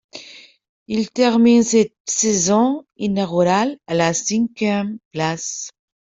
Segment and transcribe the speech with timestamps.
[0.87, 5.69] Il termine cette saison inaugurale à la cinquième place.